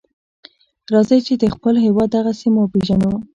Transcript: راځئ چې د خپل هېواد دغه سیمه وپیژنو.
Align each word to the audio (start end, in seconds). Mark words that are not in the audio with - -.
راځئ 0.93 1.19
چې 1.27 1.33
د 1.41 1.45
خپل 1.55 1.75
هېواد 1.85 2.09
دغه 2.17 2.31
سیمه 2.41 2.59
وپیژنو. 2.61 3.11